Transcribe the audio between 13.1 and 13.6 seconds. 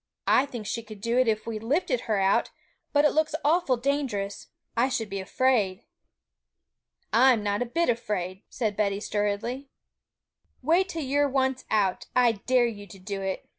it!'